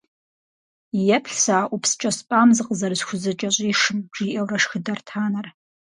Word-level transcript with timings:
«Еплъ 1.15 1.35
сэ 1.43 1.53
а 1.61 1.61
ӏупскӏэ 1.69 2.11
спӏам 2.17 2.49
зыкъызэрысхузэкӏэщӏишым», 2.55 3.99
жиӏэурэ 4.15 4.57
шхыдэрт 4.63 5.07
анэр. 5.23 5.47